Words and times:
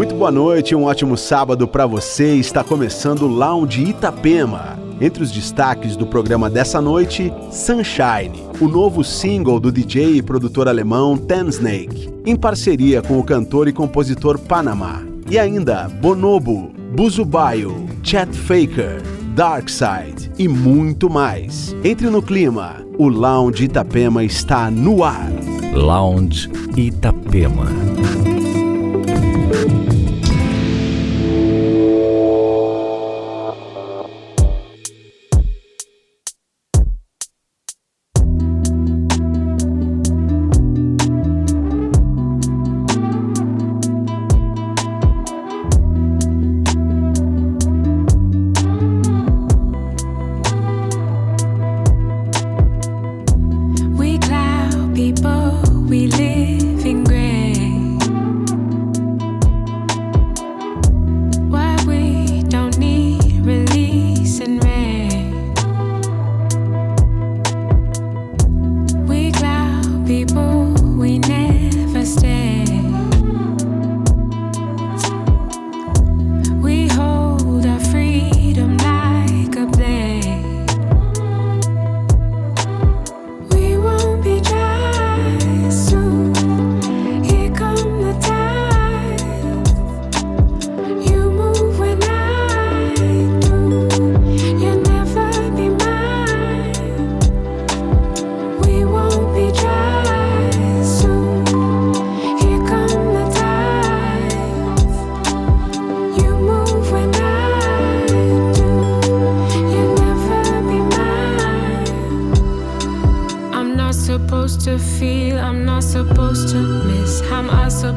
Muito 0.00 0.14
boa 0.14 0.30
noite, 0.30 0.74
um 0.74 0.84
ótimo 0.84 1.14
sábado 1.14 1.68
para 1.68 1.84
você. 1.84 2.34
Está 2.36 2.64
começando 2.64 3.24
o 3.24 3.28
Lounge 3.28 3.82
Itapema. 3.82 4.78
Entre 4.98 5.22
os 5.22 5.30
destaques 5.30 5.94
do 5.94 6.06
programa 6.06 6.48
dessa 6.48 6.80
noite, 6.80 7.30
Sunshine, 7.52 8.48
o 8.62 8.66
novo 8.66 9.04
single 9.04 9.60
do 9.60 9.70
DJ 9.70 10.16
e 10.16 10.22
produtor 10.22 10.68
alemão 10.68 11.18
Ten 11.18 11.48
Snake, 11.48 12.08
em 12.24 12.34
parceria 12.34 13.02
com 13.02 13.18
o 13.18 13.22
cantor 13.22 13.68
e 13.68 13.74
compositor 13.74 14.38
Panama. 14.38 15.02
E 15.30 15.38
ainda 15.38 15.86
Bonobo, 16.00 16.72
Buzubaio, 16.96 17.86
Chet 18.02 18.34
Faker, 18.34 19.02
Darkside 19.34 20.32
e 20.38 20.48
muito 20.48 21.10
mais. 21.10 21.76
Entre 21.84 22.08
no 22.08 22.22
clima, 22.22 22.76
o 22.96 23.06
Lounge 23.06 23.64
Itapema 23.64 24.24
está 24.24 24.70
no 24.70 25.04
ar. 25.04 25.30
Lounge 25.74 26.50
Itapema. 26.74 27.66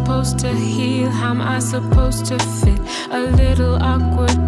Slow 0.05 0.23
I 1.41 1.59
supposed 1.59 2.25
to 2.27 2.39
fit? 2.39 2.79
A 3.11 3.21
little 3.21 3.81
need 3.81 4.42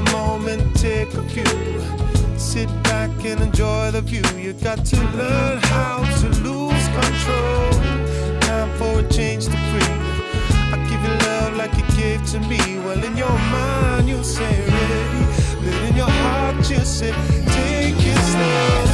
a 0.00 0.12
moment, 0.12 0.62
take 0.76 1.12
a 1.14 1.22
few. 1.28 2.38
Sit 2.38 2.68
back 2.84 3.10
and 3.24 3.40
enjoy 3.40 3.90
the 3.90 4.00
view. 4.00 4.22
You 4.38 4.52
got 4.52 4.84
to 4.86 4.96
learn 5.16 5.58
how 5.62 5.98
to 6.20 6.28
lose 6.40 6.86
control. 7.00 7.70
Time 8.40 8.70
for 8.78 9.00
a 9.00 9.08
change 9.10 9.44
to 9.46 9.58
free. 9.70 9.94
I 10.72 10.76
give 10.88 11.02
you 11.06 11.14
love 11.28 11.56
like 11.56 11.74
you 11.76 11.86
gave 11.96 12.24
to 12.32 12.40
me. 12.40 12.60
Well, 12.84 13.02
in 13.04 13.16
your 13.16 13.38
mind, 13.56 14.08
you 14.08 14.22
say 14.22 14.54
ready. 14.74 15.24
But 15.62 15.74
in 15.88 15.96
your 15.96 16.10
heart, 16.22 16.70
you 16.70 16.80
say 16.80 17.12
take 17.56 17.96
it 17.98 18.18
slow. 18.32 18.89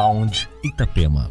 Lounge 0.00 0.48
Itapema. 0.62 1.28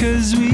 Cause 0.00 0.34
we 0.34 0.49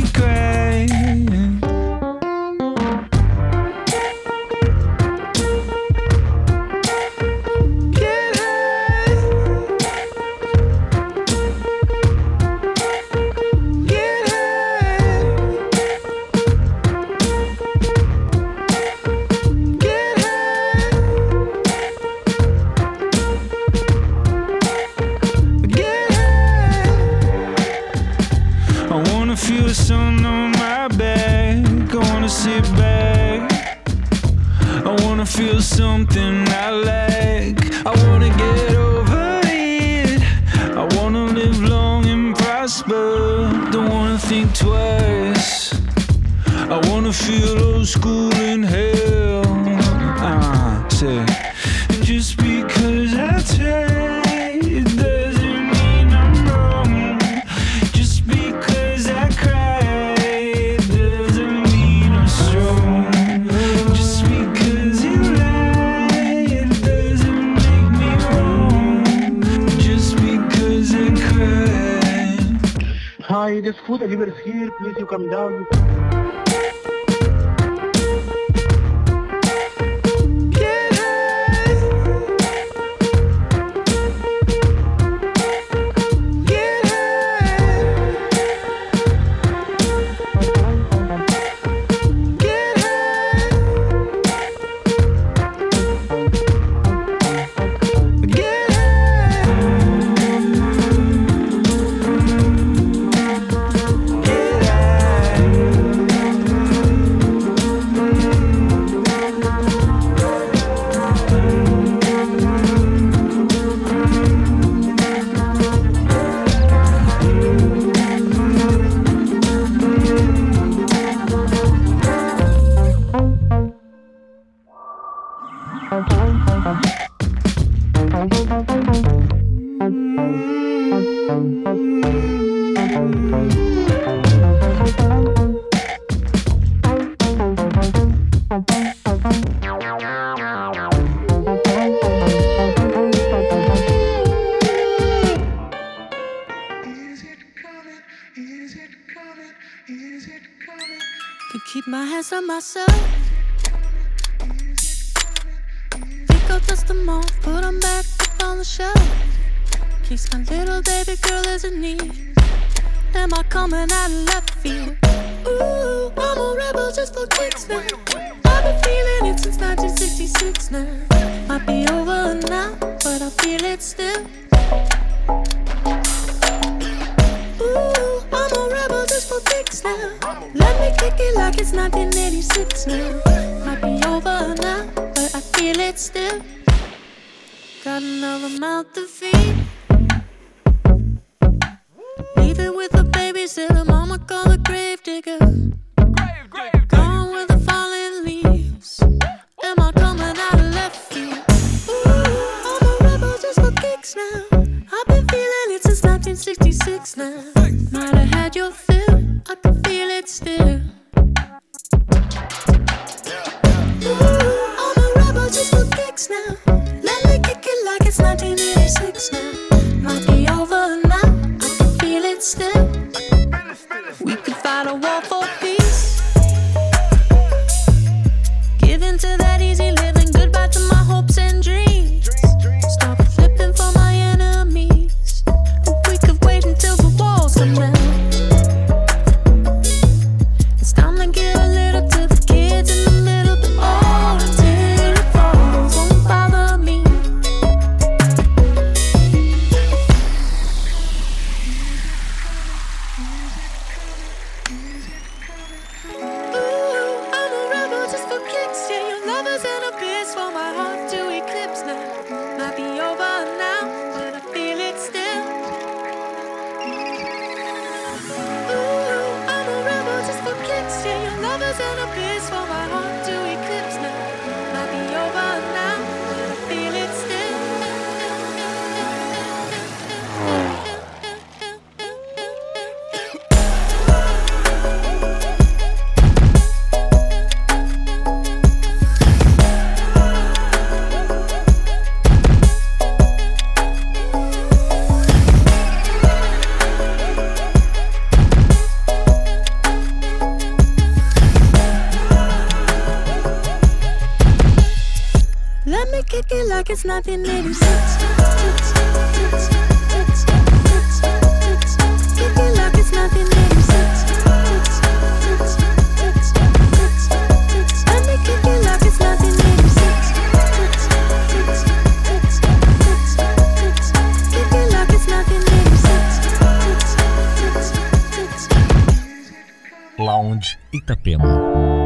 Itapema. 330.92 332.05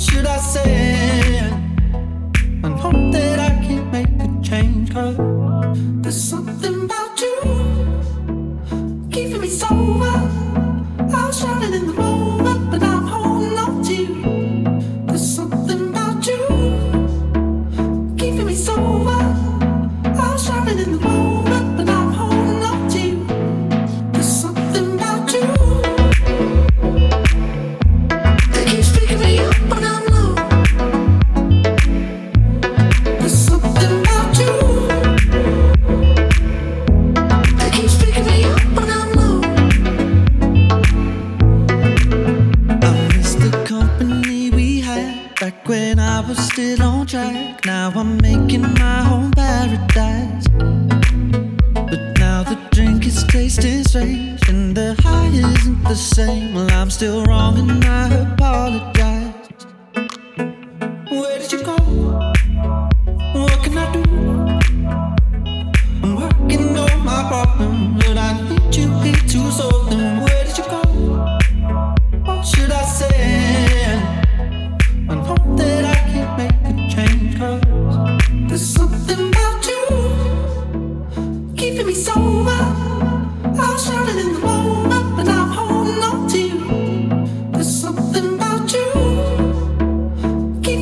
should 0.00 0.26
I 0.26 0.38
say? 0.38 1.38
And 2.64 2.74
hope 2.80 3.12
that 3.12 3.38
I 3.38 3.50
can 3.64 3.90
make 3.90 4.08
a 4.20 4.28
change. 4.42 4.92
Cause 4.92 5.16
there's 6.02 6.22
something 6.22 6.84
about 6.84 7.20
you 7.20 7.36
keeping 9.12 9.40
me 9.40 9.48
sober. 9.48 10.16
I 10.98 11.26
was 11.26 11.40
shining 11.40 11.74
in 11.74 11.86
the 11.86 11.92
light. 11.92 12.09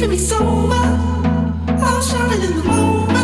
to 0.01 0.07
me 0.07 0.17
so 0.17 0.39
much. 0.45 1.27
I'm 1.69 2.03
shining 2.03 2.43
in 2.43 2.57
the 2.57 2.65
moment. 2.65 3.18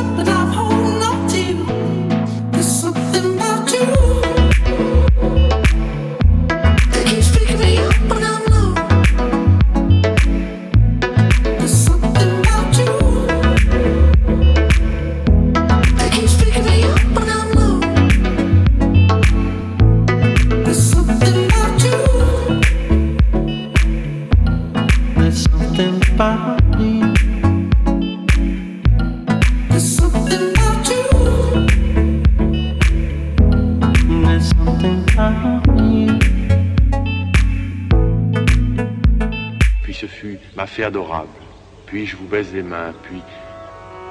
baise 42.35 42.53
les 42.53 42.65
mains, 42.65 42.93
puis 43.05 43.23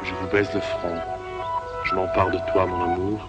je 0.01 0.13
vous 0.13 0.27
baise 0.27 0.47
le 0.53 0.61
front. 0.61 0.97
Je 1.83 1.93
m'empare 1.93 2.31
de 2.31 2.37
toi, 2.53 2.65
mon 2.65 2.93
amour. 2.93 3.27